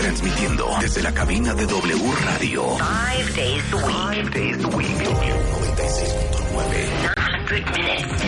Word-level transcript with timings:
Transmitiendo 0.00 0.66
desde 0.80 1.02
la 1.02 1.12
cabina 1.12 1.52
de 1.54 1.66
W 1.66 2.12
Radio. 2.24 2.76
Five 2.78 3.34
days 3.36 3.62
a 3.72 3.76
week. 3.76 3.86
Five 3.86 4.30
days 4.32 4.64
a 4.64 4.68
week. 4.68 4.88
W96.9. 4.88 7.14
900 7.16 7.76
minutes. 7.76 8.22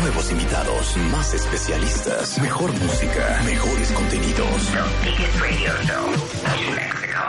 Nuevos 0.00 0.30
invitados, 0.32 0.96
más 1.12 1.32
especialistas, 1.34 2.38
mejor 2.40 2.72
música, 2.72 3.40
mejores 3.44 3.92
contenidos. 3.92 4.66
The 4.72 4.82
biggest 5.10 5.40
radio 5.40 5.72
show 5.86 6.12
in 6.58 6.74
Mexico. 6.74 7.22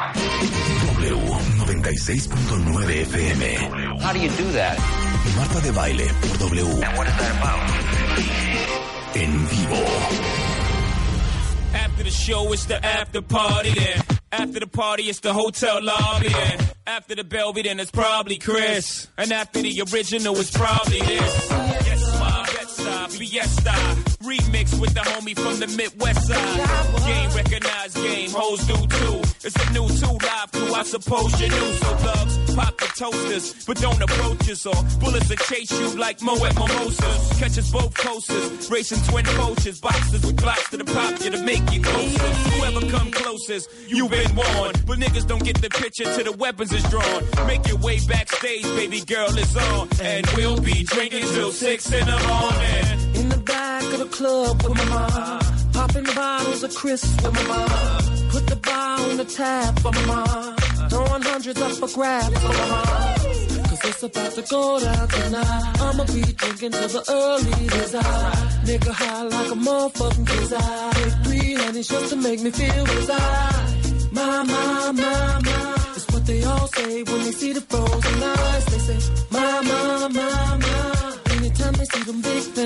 W 0.95 1.17
96.9 1.65 3.05
FM. 3.05 3.41
How 4.01 4.13
do 4.13 4.19
you 4.19 4.29
do 4.29 4.51
that? 4.53 4.79
Marta 5.37 5.59
de 5.61 5.71
baile 5.71 6.07
por 6.21 6.37
W. 6.39 6.65
And 6.83 6.97
what 6.97 7.07
is 7.07 7.15
that 7.17 7.31
about? 7.39 7.59
En 9.15 9.47
vivo. 9.47 9.85
After 11.75 12.03
the 12.03 12.09
show, 12.09 12.51
it's 12.53 12.65
the 12.65 12.83
after 12.83 13.21
party 13.21 13.71
then. 13.71 14.01
After 14.31 14.59
the 14.59 14.67
party, 14.67 15.03
it's 15.03 15.19
the 15.19 15.33
hotel 15.33 15.83
lobby 15.83 16.29
then. 16.29 16.59
After 16.87 17.15
the 17.15 17.23
Belvy, 17.23 17.63
then 17.63 17.79
it's 17.79 17.91
probably 17.91 18.37
Chris. 18.37 19.07
And 19.17 19.31
after 19.31 19.61
the 19.61 19.81
original, 19.91 20.35
it's 20.37 20.51
probably 20.51 20.99
this. 20.99 21.49
Yes, 21.49 22.19
my 22.19 22.45
Betside, 22.53 23.11
Fiesta. 23.11 24.14
Remix 24.25 24.79
with 24.79 24.93
the 24.93 25.01
homie 25.01 25.37
from 25.37 25.59
the 25.59 25.67
Midwest 25.77 26.27
side. 26.27 27.05
Game 27.05 27.29
recognized 27.35 27.95
game, 27.95 28.29
hoes 28.31 28.65
do 28.65 28.75
too. 28.75 29.21
It's 29.45 29.55
a 29.55 29.71
new 29.73 29.87
two 29.87 30.17
live 30.25 30.51
crew, 30.51 30.73
I 30.73 30.83
suppose 30.83 31.39
you 31.39 31.49
knew. 31.49 31.73
So 31.77 31.89
thugs, 32.01 32.55
pop 32.55 32.77
the 32.77 32.89
toasters, 32.97 33.65
but 33.65 33.77
don't 33.77 34.01
approach 34.01 34.49
us 34.49 34.65
or 34.65 34.73
bullets 34.99 35.29
will 35.29 35.37
chase 35.37 35.71
you 35.79 35.95
like 35.99 36.21
Moet 36.23 36.41
Mimosas. 36.41 37.39
Catch 37.39 37.57
us 37.59 37.71
both 37.71 37.93
coasters, 37.93 38.71
racing 38.71 39.01
twin 39.09 39.25
coaches, 39.25 39.79
boxers 39.79 40.25
with 40.25 40.37
blocks 40.41 40.69
to 40.71 40.77
the 40.77 40.85
pop 40.85 41.23
you 41.23 41.29
to 41.29 41.43
make 41.43 41.71
you 41.71 41.81
closer. 41.81 42.29
Whoever 42.57 42.81
come 42.89 43.11
closest, 43.11 43.69
you've 43.87 44.09
been 44.09 44.35
warned. 44.35 44.83
But 44.87 44.97
niggas 44.97 45.27
don't 45.27 45.43
get 45.43 45.61
the 45.61 45.69
picture 45.69 46.05
till 46.15 46.31
the 46.31 46.37
weapons 46.37 46.73
is 46.73 46.83
drawn. 46.89 47.23
Make 47.45 47.67
your 47.67 47.77
way 47.77 47.99
backstage, 48.07 48.63
baby 48.63 49.01
girl, 49.01 49.29
it's 49.29 49.55
on. 49.55 49.87
And 50.01 50.25
we'll 50.35 50.59
be 50.59 50.83
drinking 50.83 51.25
till 51.35 51.51
six 51.51 51.91
in 51.91 52.05
the 52.05 52.17
morning. 52.27 53.24
In 53.95 54.01
the 54.01 54.07
the 54.07 54.11
club 54.11 54.61
with 54.61 54.77
my 54.77 54.85
mom. 54.89 55.39
Popping 55.71 56.03
bottles 56.03 56.63
of 56.63 56.75
crisps 56.75 57.15
with 57.23 57.33
my 57.33 57.43
mom. 57.47 58.29
Put 58.29 58.45
the 58.47 58.57
bar 58.57 58.99
on 58.99 59.15
the 59.15 59.23
tab 59.23 59.79
for 59.79 59.91
my 59.93 60.05
mom. 60.05 60.55
Throwing 60.89 61.21
hundreds 61.21 61.61
up 61.61 61.71
for 61.71 61.87
grabs 61.95 62.39
for 62.41 62.53
my 62.59 62.67
mom. 62.71 63.15
It's 63.87 64.03
about 64.03 64.31
to 64.33 64.41
go 64.49 64.79
down 64.81 65.07
tonight. 65.07 65.79
I'ma 65.79 66.03
be 66.07 66.23
drinking 66.23 66.71
till 66.71 66.89
the 66.89 67.03
early 67.09 67.67
desire. 67.69 68.31
Nigga 68.67 68.91
high 68.91 69.23
like 69.23 69.51
a 69.51 69.59
motherfucking 69.67 70.25
desire. 70.25 70.91
Take 70.91 71.13
three 71.23 71.53
honeys 71.55 71.87
just 71.87 72.09
to 72.09 72.15
make 72.17 72.41
me 72.41 72.51
feel 72.51 72.85
desire. 72.85 73.53
My, 74.11 74.43
my, 74.43 74.91
my, 74.91 75.39
my. 75.39 75.75
It's 75.95 76.07
what 76.11 76.25
they 76.25 76.43
all 76.43 76.67
say 76.67 77.03
when 77.03 77.23
they 77.23 77.31
see 77.31 77.53
the 77.53 77.61
frozen 77.61 78.23
eyes. 78.23 78.65
They 78.65 78.79
say, 78.87 78.99
my, 79.31 79.61
my, 79.61 80.07
my, 80.09 80.57
my. 80.57 80.95
Anytime 81.37 81.73
they 81.73 81.85
see 81.85 82.03
them 82.03 82.21
big 82.21 82.43
things 82.55 82.64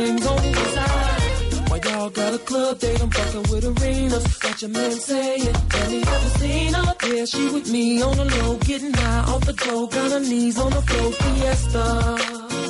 y'all 2.10 2.26
got 2.26 2.34
a 2.34 2.38
club 2.40 2.80
date? 2.80 3.02
I'm 3.02 3.10
fucking 3.12 3.52
with 3.52 3.66
arenas. 3.66 4.38
Got 4.38 4.62
your 4.62 4.72
man 4.72 4.92
saying, 4.92 5.42
Have 5.54 5.92
you 5.92 6.02
ever 6.02 6.30
seen 6.40 6.74
her? 6.74 6.96
Yeah, 7.08 7.26
she 7.26 7.50
with 7.50 7.72
me 7.72 8.02
on 8.02 8.18
the 8.18 8.26
low, 8.26 8.56
getting 8.58 8.94
high 8.94 9.32
off 9.32 9.46
the 9.46 9.54
dough. 9.54 9.88
Got 9.88 10.12
her 10.12 10.20
knees 10.20 10.58
on 10.60 10.72
the 10.72 10.82
floor. 10.82 11.12
Fiesta. 11.12 12.18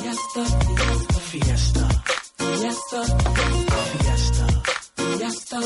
Fiesta. 0.00 0.44
Fiesta. 1.30 1.92
Fiesta. 2.50 3.02
Fiesta. 3.96 4.46
Fiesta. 5.16 5.60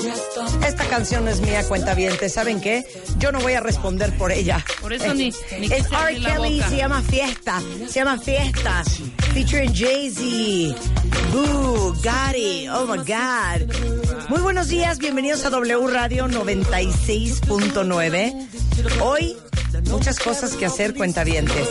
Fiesta. 0.00 0.66
Esta 0.66 0.84
canción 0.88 1.24
no 1.24 1.30
es 1.30 1.40
mía, 1.40 1.66
cuenta 1.68 1.94
bien. 1.94 2.12
¿Saben 2.28 2.60
qué? 2.60 2.84
Yo 3.18 3.32
no 3.32 3.40
voy 3.40 3.54
a 3.54 3.60
responder 3.60 4.16
por 4.18 4.30
ella. 4.32 4.64
Por 4.80 4.92
eso 4.92 5.12
ni- 5.14 5.32
ni 5.58 5.66
Es 5.66 5.86
R. 5.90 6.20
Kelly, 6.20 6.60
se 6.68 6.76
llama 6.76 7.02
Fiesta. 7.02 7.60
Se 7.88 7.94
llama 8.00 8.18
Fiesta. 8.18 8.82
Featuring 9.32 9.72
Jay-Z. 9.74 10.85
Gotti. 12.06 12.68
Oh 12.68 12.86
my 12.86 12.98
God. 12.98 13.66
Muy 14.28 14.40
buenos 14.40 14.68
días, 14.68 14.98
bienvenidos 14.98 15.44
a 15.44 15.50
W 15.50 15.88
Radio 15.88 16.28
96.9. 16.28 18.46
Hoy, 19.02 19.36
muchas 19.90 20.20
cosas 20.20 20.54
que 20.54 20.66
hacer, 20.66 20.94
cuentavientes. 20.94 21.66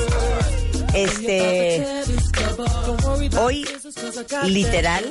Este. 0.94 1.88
Hoy, 3.40 3.66
literal, 4.46 5.04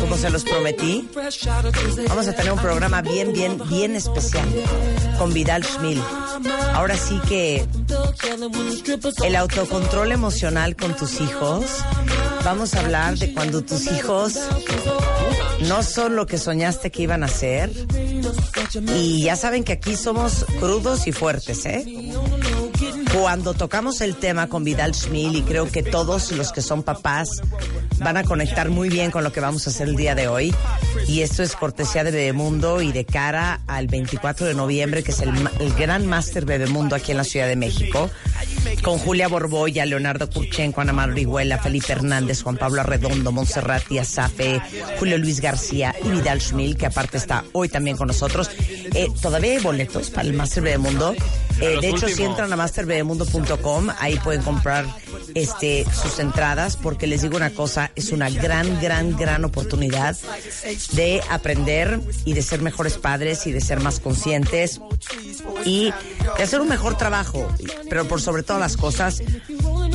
como 0.00 0.16
se 0.16 0.30
los 0.30 0.44
prometí, 0.44 1.08
vamos 2.08 2.28
a 2.28 2.32
tener 2.32 2.52
un 2.52 2.58
programa 2.58 3.02
bien, 3.02 3.32
bien, 3.32 3.60
bien 3.68 3.96
especial 3.96 4.48
con 5.18 5.32
Vidal 5.32 5.64
Schmil. 5.64 6.02
Ahora 6.74 6.96
sí 6.96 7.20
que 7.28 7.66
el 9.24 9.36
autocontrol 9.36 10.12
emocional 10.12 10.76
con 10.76 10.96
tus 10.96 11.20
hijos. 11.20 11.64
Vamos 12.44 12.74
a 12.74 12.80
hablar 12.80 13.18
de 13.18 13.32
cuando 13.34 13.62
tus 13.62 13.90
hijos 13.90 14.38
no 15.68 15.82
son 15.82 16.16
lo 16.16 16.26
que 16.26 16.38
soñaste 16.38 16.90
que 16.90 17.02
iban 17.02 17.24
a 17.24 17.28
ser. 17.28 17.70
Y 18.94 19.22
ya 19.22 19.36
saben 19.36 19.64
que 19.64 19.72
aquí 19.72 19.96
somos 19.96 20.44
crudos 20.60 21.06
y 21.06 21.12
fuertes, 21.12 21.66
¿eh? 21.66 22.12
Cuando 23.12 23.54
tocamos 23.54 24.00
el 24.00 24.16
tema 24.16 24.48
con 24.48 24.64
Vidal 24.64 24.94
Schmil, 24.94 25.36
y 25.36 25.42
creo 25.42 25.70
que 25.70 25.82
todos 25.82 26.30
los 26.32 26.52
que 26.52 26.62
son 26.62 26.82
papás 26.82 27.28
van 27.98 28.16
a 28.16 28.24
conectar 28.24 28.68
muy 28.70 28.88
bien 28.88 29.10
con 29.10 29.24
lo 29.24 29.32
que 29.32 29.40
vamos 29.40 29.66
a 29.66 29.70
hacer 29.70 29.88
el 29.88 29.96
día 29.96 30.14
de 30.14 30.28
hoy. 30.28 30.54
Y 31.06 31.22
esto 31.22 31.42
es 31.42 31.54
cortesía 31.54 32.04
de 32.04 32.10
Bebemundo 32.10 32.80
y 32.82 32.92
de 32.92 33.04
cara 33.04 33.60
al 33.66 33.86
24 33.86 34.46
de 34.46 34.54
noviembre, 34.54 35.02
que 35.02 35.12
es 35.12 35.20
el, 35.20 35.30
el 35.60 35.72
gran 35.74 36.06
máster 36.06 36.44
Bebemundo 36.44 36.96
aquí 36.96 37.12
en 37.12 37.16
la 37.16 37.24
Ciudad 37.24 37.48
de 37.48 37.56
México. 37.56 38.10
Con 38.82 38.98
Julia 38.98 39.28
Borboya, 39.28 39.84
Leonardo 39.84 40.28
Kurchenko, 40.30 40.80
Ana 40.80 41.04
Orihuela, 41.04 41.58
Felipe 41.58 41.92
Hernández, 41.92 42.42
Juan 42.42 42.56
Pablo 42.56 42.80
Arredondo, 42.80 43.32
Montserrat 43.32 43.84
Safe, 44.04 44.60
Julio 44.98 45.18
Luis 45.18 45.40
García 45.40 45.94
y 46.04 46.08
Vidal 46.08 46.40
Schmil, 46.40 46.76
que 46.76 46.86
aparte 46.86 47.18
está 47.18 47.44
hoy 47.52 47.68
también 47.68 47.96
con 47.96 48.08
nosotros. 48.08 48.50
Eh, 48.94 49.08
todavía 49.20 49.52
hay 49.52 49.58
boletos 49.58 50.10
para 50.10 50.26
el 50.26 50.34
Máster 50.34 50.62
Bebemundo. 50.62 51.14
Eh, 51.60 51.78
de 51.80 51.88
hecho, 51.88 52.08
si 52.08 52.22
entran 52.22 52.52
a 52.52 52.56
masterbebemundo.com, 52.56 53.88
ahí 53.98 54.16
pueden 54.20 54.42
comprar 54.42 54.86
este 55.34 55.84
sus 55.92 56.18
entradas, 56.20 56.76
porque 56.76 57.06
les 57.06 57.22
digo 57.22 57.36
una 57.36 57.50
cosa, 57.50 57.90
es 57.96 58.12
una 58.12 58.30
gran, 58.30 58.80
gran, 58.80 59.16
gran 59.16 59.44
oportunidad 59.44 60.16
de 60.92 61.20
aprender 61.30 62.00
y 62.24 62.34
de 62.34 62.42
ser 62.42 62.62
mejores 62.62 62.96
padres 62.96 63.46
y 63.46 63.52
de 63.52 63.60
ser 63.60 63.80
más 63.80 63.98
conscientes 64.00 64.80
y 65.64 65.92
de 66.36 66.42
hacer 66.42 66.60
un 66.60 66.68
mejor 66.68 66.96
trabajo, 66.96 67.48
pero 67.88 68.06
por 68.06 68.20
sobre 68.20 68.42
todas 68.42 68.60
las 68.60 68.76
cosas, 68.76 69.22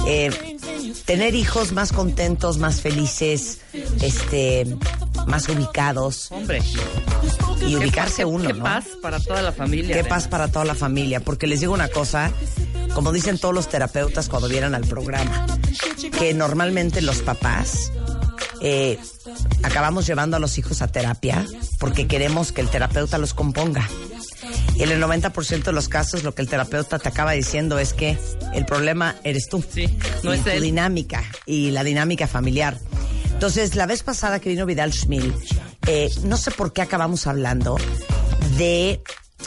eh, 0.07 0.57
tener 1.06 1.35
hijos 1.35 1.72
más 1.72 1.91
contentos, 1.91 2.57
más 2.57 2.81
felices, 2.81 3.59
este, 4.01 4.78
más 5.28 5.47
ubicados 5.50 6.31
Hombre, 6.31 6.62
y 7.68 7.75
ubicarse 7.75 8.25
uno, 8.25 8.48
qué 8.48 8.54
¿no? 8.54 8.63
paz 8.63 8.86
para 9.01 9.19
toda 9.19 9.42
la 9.42 9.51
familia. 9.51 9.95
Qué 9.95 10.04
paz 10.04 10.27
para 10.27 10.50
toda 10.50 10.65
la 10.65 10.75
familia, 10.75 11.19
porque 11.19 11.48
les 11.48 11.60
digo 11.60 11.74
una 11.74 11.88
cosa, 11.88 12.31
como 12.94 13.12
dicen 13.12 13.38
todos 13.38 13.54
los 13.54 13.69
terapeutas 13.69 14.30
cuando 14.30 14.48
vienen 14.48 14.75
al 14.75 14.86
programa, 14.86 15.45
que 16.18 16.33
normalmente 16.33 17.01
los 17.01 17.21
papás 17.21 17.92
eh, 18.62 18.98
acabamos 19.63 20.06
llevando 20.06 20.38
a 20.38 20.39
los 20.39 20.57
hijos 20.57 20.81
a 20.81 20.88
terapia 20.88 21.45
porque 21.80 22.07
queremos 22.07 22.51
que 22.51 22.62
el 22.62 22.69
terapeuta 22.69 23.18
los 23.18 23.33
componga. 23.33 23.88
Y 24.75 24.84
en 24.84 24.92
el 24.92 25.02
90% 25.02 25.64
de 25.64 25.72
los 25.72 25.88
casos 25.88 26.24
lo 26.24 26.34
que 26.34 26.42
el 26.42 26.50
terapeuta 26.50 27.00
te 27.00 27.10
acaba 27.10 27.34
diciendo 27.34 27.78
es 27.80 27.94
que 27.94 28.18
el 28.54 28.66
problema 28.66 29.16
eres 29.24 29.48
tú. 29.48 29.64
Sí, 29.74 29.98
no 30.24 30.34
y 30.34 30.38
es 30.38 30.44
tu 30.44 30.50
él. 30.50 30.64
dinámica 30.64 31.24
y 31.46 31.72
la 31.72 31.84
dinámica 31.84 32.28
familiar. 32.28 32.80
Entonces, 33.31 33.75
la 33.75 33.86
vez 33.86 34.04
pasada 34.04 34.40
que 34.40 34.50
vino 34.50 34.66
Vidal 34.66 34.94
Schmil, 34.94 35.34
eh, 35.88 36.10
no 36.24 36.38
sé 36.38 36.52
por 36.52 36.74
qué 36.74 36.81
acabamos 36.81 37.28
hablando 37.28 37.78
de 38.58 39.02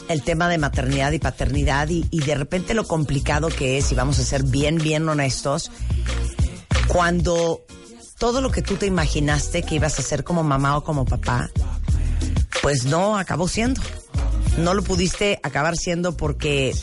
el 0.09 0.21
tema 0.21 0.47
de 0.49 0.57
maternidad 0.57 1.11
y 1.11 1.19
paternidad 1.19 1.89
y, 1.89 2.05
y 2.11 2.21
de 2.21 2.35
repente 2.35 2.73
lo 2.73 2.87
complicado 2.87 3.49
que 3.49 3.77
es, 3.77 3.91
y 3.91 3.95
vamos 3.95 4.19
a 4.19 4.23
ser 4.23 4.43
bien, 4.43 4.77
bien 4.77 5.07
honestos, 5.09 5.71
cuando 6.87 7.65
todo 8.17 8.41
lo 8.41 8.51
que 8.51 8.61
tú 8.61 8.75
te 8.75 8.85
imaginaste 8.85 9.63
que 9.63 9.75
ibas 9.75 9.97
a 9.97 10.01
hacer 10.01 10.23
como 10.23 10.43
mamá 10.43 10.77
o 10.77 10.83
como 10.83 11.05
papá, 11.05 11.49
pues 12.61 12.85
no 12.85 13.17
acabó 13.17 13.47
siendo. 13.47 13.81
No 14.57 14.73
lo 14.73 14.83
pudiste 14.83 15.39
acabar 15.43 15.77
siendo 15.77 16.17
porque 16.17 16.75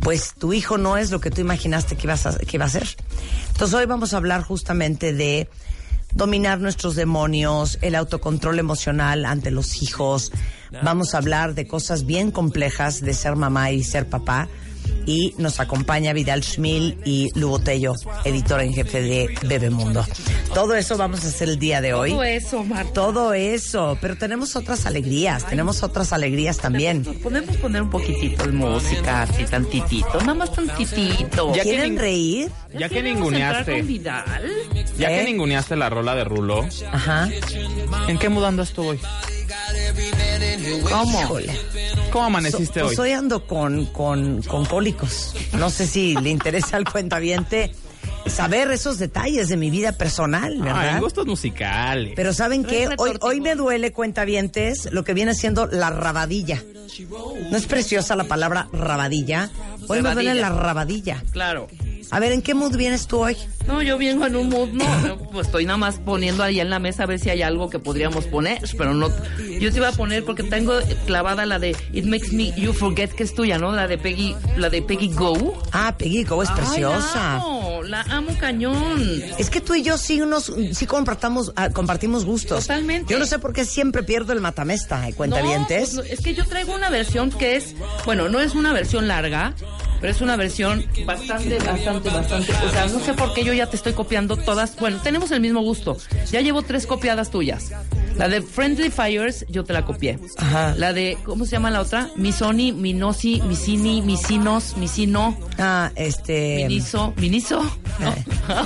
pues 0.00 0.34
tu 0.38 0.52
hijo 0.52 0.78
no 0.78 0.96
es 0.96 1.10
lo 1.10 1.20
que 1.20 1.30
tú 1.30 1.40
imaginaste 1.40 1.96
que, 1.96 2.06
ibas 2.06 2.26
a- 2.26 2.38
que 2.38 2.56
iba 2.56 2.64
a 2.64 2.68
ser. 2.68 2.86
Entonces 3.52 3.74
hoy 3.74 3.86
vamos 3.86 4.12
a 4.14 4.18
hablar 4.18 4.42
justamente 4.42 5.12
de 5.12 5.48
dominar 6.12 6.60
nuestros 6.60 6.94
demonios, 6.94 7.78
el 7.82 7.94
autocontrol 7.94 8.58
emocional 8.58 9.24
ante 9.24 9.50
los 9.50 9.82
hijos. 9.82 10.32
Vamos 10.82 11.14
a 11.14 11.18
hablar 11.18 11.54
de 11.54 11.66
cosas 11.66 12.06
bien 12.06 12.30
complejas 12.30 13.00
de 13.00 13.14
ser 13.14 13.36
mamá 13.36 13.70
y 13.70 13.82
ser 13.84 14.08
papá. 14.08 14.48
Y 15.06 15.34
nos 15.38 15.60
acompaña 15.60 16.12
Vidal 16.12 16.42
Schmil 16.42 16.98
y 17.04 17.30
Lu 17.38 17.48
Botello, 17.48 17.94
editor 18.24 18.60
en 18.60 18.74
jefe 18.74 19.02
de 19.02 19.38
Bebemundo. 19.42 20.04
Todo 20.52 20.74
eso 20.74 20.96
vamos 20.96 21.24
a 21.24 21.28
hacer 21.28 21.48
el 21.48 21.58
día 21.58 21.80
de 21.80 21.94
hoy. 21.94 22.10
Todo 22.10 22.24
eso, 22.24 22.64
Marta. 22.64 22.92
Todo 22.92 23.34
eso, 23.34 23.96
pero 24.00 24.16
tenemos 24.16 24.56
otras 24.56 24.86
alegrías, 24.86 25.46
tenemos 25.46 25.82
otras 25.82 26.12
alegrías 26.12 26.56
también. 26.58 27.04
Podemos 27.22 27.56
poner 27.58 27.82
un 27.82 27.90
poquitito 27.90 28.44
de 28.44 28.52
música, 28.52 29.22
así 29.22 29.44
tantitito, 29.44 30.18
nada 30.20 30.34
más 30.34 30.52
tantitito. 30.52 31.54
Ya 31.54 31.62
¿Quieren 31.62 31.96
reír? 31.98 32.50
Ya 32.76 32.88
que 32.88 33.02
ninguneaste, 33.02 33.78
con 33.78 33.86
Vidal. 33.86 34.52
ya 34.98 35.10
¿Eh? 35.12 35.18
que 35.20 35.24
ninguneaste 35.30 35.76
la 35.76 35.88
rola 35.88 36.14
de 36.14 36.24
Rulo, 36.24 36.66
Ajá. 36.92 37.28
¿en 38.08 38.18
qué 38.18 38.28
tú 38.74 38.88
hoy? 38.88 39.00
¿Cómo? 40.90 41.22
Híjole. 41.22 41.52
¿Cómo 42.12 42.24
amaneciste 42.26 42.80
Pues 42.80 42.98
hoy? 42.98 43.08
hoy 43.08 43.12
ando 43.12 43.46
con, 43.46 43.86
con, 43.86 44.42
con 44.42 44.64
cólicos. 44.64 45.34
No 45.58 45.70
sé 45.70 45.86
si 45.86 46.14
le 46.14 46.30
interesa 46.30 46.76
al 46.76 46.84
cuentaviente 46.90 47.72
saber 48.26 48.70
esos 48.70 48.98
detalles 48.98 49.48
de 49.48 49.56
mi 49.56 49.70
vida 49.70 49.92
personal, 49.92 50.56
Ah, 50.62 50.64
¿verdad? 50.64 50.94
en 50.96 51.00
gustos 51.00 51.26
musicales. 51.26 52.12
Pero 52.16 52.32
¿saben 52.32 52.64
qué? 52.64 52.88
Hoy, 52.98 53.12
hoy 53.20 53.40
me 53.40 53.54
duele, 53.54 53.92
cuentavientes, 53.92 54.88
lo 54.92 55.04
que 55.04 55.14
viene 55.14 55.34
siendo 55.34 55.66
la 55.66 55.90
rabadilla. 55.90 56.62
¿No 57.50 57.56
es 57.56 57.66
preciosa 57.66 58.16
la 58.16 58.24
palabra 58.24 58.68
rabadilla? 58.72 59.50
Hoy 59.88 60.02
me 60.02 60.14
duele 60.14 60.30
Rabadilla. 60.34 60.34
la 60.34 60.48
rabadilla. 60.50 61.22
Claro. 61.32 61.68
A 62.10 62.20
ver, 62.20 62.32
¿en 62.32 62.42
qué 62.42 62.54
mood 62.54 62.76
vienes 62.76 63.06
tú 63.06 63.18
hoy? 63.18 63.36
No, 63.66 63.82
yo 63.82 63.98
vengo 63.98 64.26
en 64.26 64.36
un 64.36 64.48
mood, 64.48 64.68
no, 64.68 65.00
no, 65.00 65.18
pues 65.18 65.46
estoy 65.46 65.64
nada 65.64 65.76
más 65.76 65.96
poniendo 65.98 66.44
ahí 66.44 66.60
en 66.60 66.70
la 66.70 66.78
mesa 66.78 67.02
a 67.02 67.06
ver 67.06 67.18
si 67.18 67.30
hay 67.30 67.42
algo 67.42 67.68
que 67.68 67.80
podríamos 67.80 68.26
poner, 68.26 68.60
pero 68.78 68.94
no, 68.94 69.08
yo 69.38 69.72
te 69.72 69.76
iba 69.78 69.88
a 69.88 69.92
poner 69.92 70.24
porque 70.24 70.44
tengo 70.44 70.74
clavada 71.06 71.46
la 71.46 71.58
de 71.58 71.76
It 71.92 72.04
Makes 72.04 72.28
Me 72.32 72.52
You 72.56 72.72
Forget 72.72 73.12
que 73.12 73.24
es 73.24 73.34
tuya, 73.34 73.58
¿no? 73.58 73.72
La 73.72 73.88
de 73.88 73.98
Peggy, 73.98 74.36
la 74.56 74.70
de 74.70 74.82
Peggy 74.82 75.12
Go. 75.12 75.60
Ah, 75.72 75.96
Peggy 75.98 76.22
Go 76.22 76.42
es 76.44 76.50
Ay, 76.50 76.56
preciosa. 76.56 77.36
amo, 77.36 77.82
la 77.82 78.02
amo 78.02 78.30
cañón. 78.38 79.22
Es 79.38 79.50
que 79.50 79.60
tú 79.60 79.74
y 79.74 79.82
yo 79.82 79.98
sí 79.98 80.20
unos 80.20 80.52
sí 80.72 80.86
compartamos 80.86 81.52
ah, 81.56 81.70
compartimos 81.70 82.24
gustos. 82.24 82.60
Totalmente. 82.66 83.12
Yo 83.12 83.18
no 83.18 83.26
sé 83.26 83.40
por 83.40 83.52
qué 83.52 83.64
siempre 83.64 84.04
pierdo 84.04 84.32
el 84.32 84.40
matamesta, 84.40 85.08
¿eh? 85.08 85.12
cuentavientes. 85.12 85.94
No, 85.94 86.02
pues, 86.02 86.08
no, 86.08 86.14
es 86.14 86.20
que 86.20 86.34
yo 86.34 86.46
traigo 86.46 86.72
una 86.74 86.88
versión 86.88 87.30
que 87.30 87.56
es, 87.56 87.74
bueno, 88.04 88.28
no 88.28 88.40
es 88.40 88.54
una 88.54 88.72
versión 88.72 89.08
larga, 89.08 89.54
pero 90.06 90.14
es 90.14 90.22
una 90.22 90.36
versión 90.36 90.86
bastante, 91.04 91.58
bastante, 91.58 92.10
bastante. 92.10 92.52
O 92.52 92.70
sea, 92.70 92.86
no 92.86 93.00
sé 93.00 93.12
por 93.14 93.34
qué 93.34 93.42
yo 93.42 93.52
ya 93.52 93.66
te 93.66 93.74
estoy 93.74 93.92
copiando 93.92 94.36
todas. 94.36 94.76
Bueno, 94.76 95.00
tenemos 95.02 95.32
el 95.32 95.40
mismo 95.40 95.62
gusto. 95.62 95.96
Ya 96.30 96.42
llevo 96.42 96.62
tres 96.62 96.86
copiadas 96.86 97.32
tuyas. 97.32 97.72
La 98.16 98.28
de 98.28 98.40
Friendly 98.40 98.90
Fires, 98.90 99.44
yo 99.48 99.64
te 99.64 99.72
la 99.72 99.84
copié. 99.84 100.20
Ajá. 100.36 100.76
La 100.76 100.92
de, 100.92 101.18
¿cómo 101.24 101.44
se 101.44 101.50
llama 101.50 101.72
la 101.72 101.80
otra? 101.80 102.08
Misoni, 102.14 102.70
Minosi, 102.70 103.42
Misini, 103.42 104.00
Misinos, 104.00 104.76
Misino, 104.76 105.36
Ah, 105.58 105.90
este 105.96 106.66
Miniso, 106.68 107.12
Miniso. 107.16 107.62
¿no? 107.98 108.14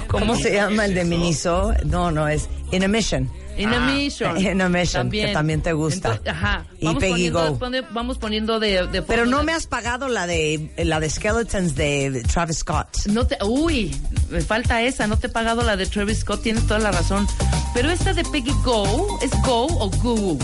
¿Cómo 0.09 0.37
se 0.37 0.53
llama 0.53 0.85
el 0.85 0.93
de 0.93 1.05
Miniso? 1.07 1.73
No, 1.87 2.11
no 2.11 2.29
es 2.29 2.51
In 2.71 2.85
a 2.85 2.89
Mission. 2.89 3.31
In 3.61 3.75
a 3.75 3.81
Mission. 3.81 4.37
In 4.41 4.61
a 4.61 4.69
Mission, 4.69 5.11
que 5.11 5.29
también 5.29 5.63
te 5.63 5.73
gusta. 5.73 6.13
Entonces, 6.13 6.33
ajá. 6.33 6.65
Y 6.79 6.87
Vamos 6.87 7.01
Peggy 7.01 7.31
poniendo, 7.31 7.59
Go. 7.59 7.87
vamos 7.93 8.19
poniendo 8.19 8.61
de, 8.61 8.87
de 8.87 9.03
Pero 9.03 9.27
no 9.27 9.43
me 9.43 9.53
has 9.53 9.67
pagado 9.67 10.09
la 10.09 10.27
de 10.27 10.71
la 10.79 11.01
de 11.01 11.11
Skeletons 11.11 11.75
de, 11.75 12.23
Travis 12.33 12.59
Scott. 12.59 13.07
No 13.07 13.27
te, 13.27 13.37
uy, 13.45 13.97
me 14.31 14.41
falta 14.41 14.83
esa, 14.83 15.07
no 15.07 15.17
te 15.17 15.27
he 15.27 15.31
pagado 15.31 15.63
la 15.63 15.77
de 15.77 15.87
Travis 15.87 16.21
Scott, 16.21 16.43
tienes 16.43 16.67
toda 16.67 16.81
la 16.81 16.91
razón. 16.91 17.27
Pero 17.75 17.91
esta 17.91 18.13
de 18.13 18.25
Peggy 18.25 18.53
Go, 18.65 19.19
¿es 19.23 19.31
Go 19.43 19.67
o 19.67 19.91
Goo? 20.03 20.39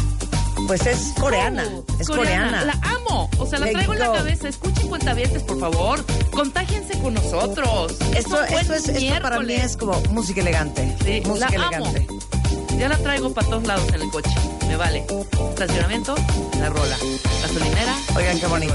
Pues 0.66 0.84
es 0.86 1.12
coreana, 1.20 1.64
es 2.00 2.08
coreana. 2.08 2.64
La 2.64 2.72
amo, 2.82 3.30
o 3.38 3.46
sea, 3.46 3.58
la 3.58 3.70
traigo 3.70 3.92
en 3.92 3.98
la 3.98 4.12
cabeza. 4.12 4.48
Escuchen 4.48 4.88
cuentavientes, 4.88 5.42
por 5.42 5.60
favor. 5.60 6.04
Contágiense 6.30 6.98
con 6.98 7.14
nosotros. 7.14 7.94
Esto, 8.16 8.42
es, 8.42 8.88
esto 8.88 9.22
para 9.22 9.40
mí 9.40 9.52
es 9.52 9.76
como 9.76 10.00
música 10.10 10.40
elegante. 10.40 10.96
Sí, 11.04 11.22
música 11.26 11.50
la 11.50 11.68
elegante. 11.68 12.06
amo. 12.08 12.15
Ya 12.78 12.88
la 12.88 12.98
traigo 12.98 13.32
para 13.32 13.48
todos 13.48 13.66
lados 13.66 13.88
en 13.92 14.02
el 14.02 14.10
coche. 14.10 14.30
Me 14.68 14.76
vale. 14.76 15.04
Estacionamiento, 15.50 16.14
la 16.58 16.68
rola. 16.68 16.96
Gasolinera. 17.42 17.96
Oigan 18.16 18.38
qué 18.38 18.46
bonito. 18.46 18.74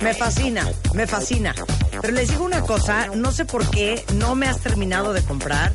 Me 0.00 0.14
fascina, 0.14 0.68
me 0.94 1.06
fascina. 1.06 1.54
Pero 2.00 2.12
les 2.12 2.28
digo 2.28 2.44
una 2.44 2.60
cosa, 2.62 3.06
no 3.14 3.30
sé 3.30 3.44
por 3.44 3.70
qué 3.70 4.04
no 4.14 4.34
me 4.34 4.48
has 4.48 4.60
terminado 4.60 5.12
de 5.12 5.22
comprar 5.22 5.72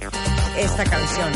esta 0.58 0.84
canción. 0.84 1.32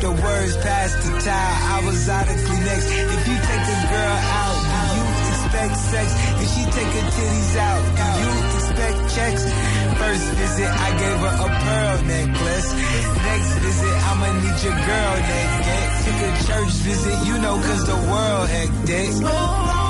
The 0.00 0.10
words 0.10 0.56
past 0.56 0.96
the 1.04 1.12
tide. 1.20 1.58
I 1.76 1.84
was 1.84 2.08
out 2.08 2.24
of 2.24 2.36
Kleenex. 2.36 2.82
If 2.88 3.28
you 3.28 3.36
take 3.36 3.66
a 3.68 3.80
girl 3.92 4.18
out, 4.40 4.56
do 4.64 4.80
you 4.96 5.04
expect 5.28 5.76
sex? 5.76 6.08
If 6.40 6.48
she 6.56 6.62
take 6.72 6.92
her 6.96 7.06
titties 7.12 7.56
out, 7.60 7.82
do 8.00 8.08
you 8.24 8.32
expect 8.56 8.98
checks? 9.14 9.44
First 10.00 10.26
visit, 10.40 10.70
I 10.72 10.88
gave 10.96 11.18
her 11.20 11.34
a 11.36 11.48
pearl 11.52 11.96
necklace. 12.08 12.68
Next 13.28 13.52
visit, 13.60 13.94
I'ma 14.08 14.28
need 14.40 14.58
your 14.64 14.78
girl 14.88 15.14
naked. 15.20 15.84
A 16.20 16.32
church 16.48 16.74
visit, 16.80 17.26
you 17.26 17.36
know, 17.38 17.56
cause 17.60 17.84
the 17.84 17.96
world 18.08 18.48
hectic. 18.48 19.12
Slow 19.12 19.89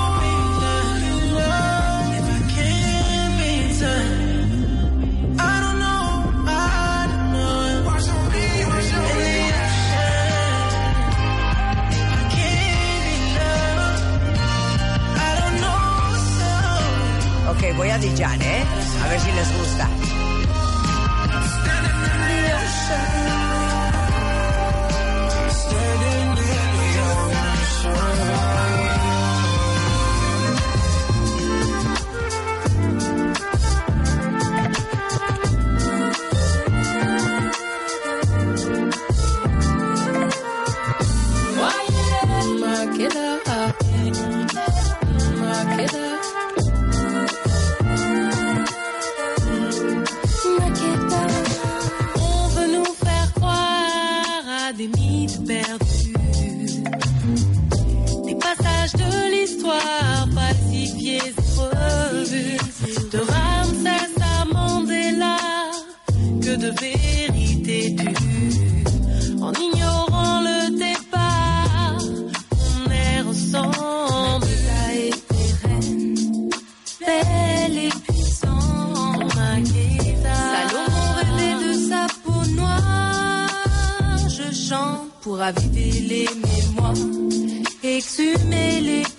Ok, 17.51 17.75
voy 17.75 17.89
a 17.89 17.97
Dijan, 17.97 18.41
¿eh? 18.41 18.63
A 19.03 19.09
ver 19.09 19.19
si 19.19 19.29
les 19.33 19.57
gusta. 19.57 20.00
exhumer 88.01 88.81
les 88.81 89.10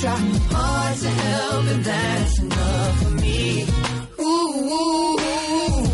try 0.00 0.16
hard 0.54 0.96
to 0.98 1.08
help, 1.08 1.66
and 1.66 1.84
that's 1.84 2.38
enough 2.38 3.02
for 3.02 3.10
me. 3.22 3.66
Ooh, 4.20 4.24
ooh, 4.24 5.18
ooh. 5.58 5.86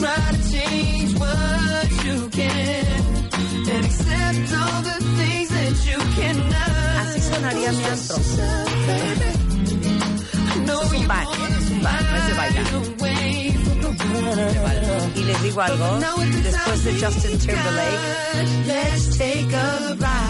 try 0.00 0.20
to 0.34 0.40
change 0.52 1.10
what 1.20 1.86
you 2.06 2.16
can 2.38 2.86
and 3.72 3.84
accept 3.84 4.48
all 4.60 4.80
the 4.88 4.96
things 5.18 5.48
that 5.56 5.74
you 5.88 5.98
cannot. 6.16 7.00
Así 7.00 7.20
sonaría 7.20 7.70
mi 7.72 7.84
antro. 7.84 8.16
Es 10.80 10.92
un 10.92 11.06
bar, 11.06 11.24
¿eh? 11.24 11.58
es 11.58 11.70
un 11.70 11.82
bar, 11.82 12.02
no 12.02 12.16
es 12.16 12.26
de 12.28 12.34
bailar. 12.34 12.66
Y 15.16 15.22
les 15.24 15.42
digo 15.42 15.60
algo, 15.60 15.98
después 16.42 16.84
de 16.84 16.92
Justin 17.00 17.38
Timberlake, 17.38 18.00
let's 18.66 19.18
take 19.18 19.54
a 19.54 19.94
ride. 19.98 20.29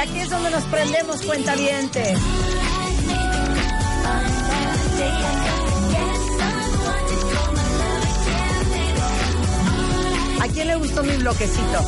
aquí 0.00 0.20
es 0.20 0.30
donde 0.30 0.50
nos 0.50 0.64
prendemos 0.64 1.20
cuentavientes. 1.22 2.18
¿A 10.40 10.48
quién 10.48 10.68
le 10.68 10.76
gustó 10.76 11.02
mi 11.02 11.16
bloquecito? 11.16 11.78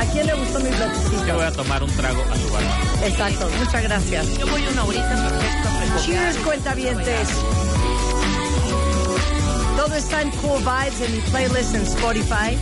¿A 0.00 0.04
quién 0.12 0.26
le 0.26 0.34
gustó 0.34 0.60
mi 0.60 0.70
bloquecito? 0.70 1.26
Yo 1.26 1.34
voy 1.36 1.44
a 1.44 1.52
tomar 1.52 1.82
un 1.82 1.90
trago 1.90 2.20
a 2.20 2.34
tu 2.34 2.52
barba. 2.52 3.06
Exacto, 3.06 3.48
muchas 3.58 3.82
gracias. 3.84 4.38
Yo 4.38 4.46
voy 4.48 4.66
una 4.66 4.84
horita. 4.84 5.40
Cheers, 6.04 6.36
cuentavientes. 6.38 7.28
Todo 9.76 9.94
está 9.94 10.22
en 10.22 10.30
Cool 10.30 10.58
Vibes 10.60 11.00
en 11.00 11.12
mi 11.12 11.20
playlist 11.30 11.74
en 11.74 11.82
Spotify, 11.82 12.58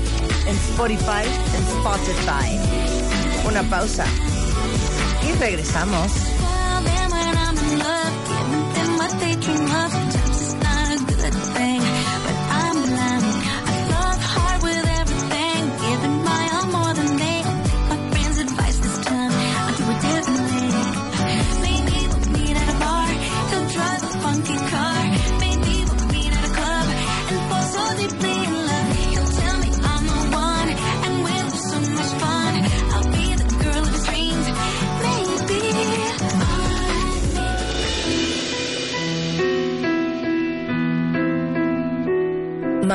en 0.46 0.56
Spotify, 0.56 1.24
en 1.56 1.62
Spotify. 1.78 2.99
Una 3.44 3.62
pausa. 3.62 4.04
Y 5.28 5.32
regresamos. 5.38 6.12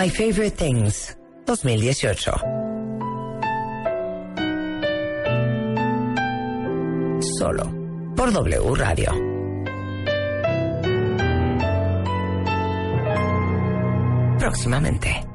My 0.06 0.12
Favorite 0.12 0.56
Things 0.56 1.18
2018. 1.48 2.32
Solo 7.40 7.74
por 8.16 8.32
W 8.32 8.76
Radio. 8.76 9.12
Próximamente. 14.38 15.35